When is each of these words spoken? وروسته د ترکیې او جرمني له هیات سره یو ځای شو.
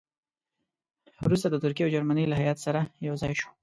وروسته 1.25 1.47
د 1.49 1.55
ترکیې 1.63 1.83
او 1.85 1.93
جرمني 1.95 2.25
له 2.27 2.35
هیات 2.41 2.57
سره 2.65 2.79
یو 3.07 3.15
ځای 3.21 3.33
شو. 3.39 3.49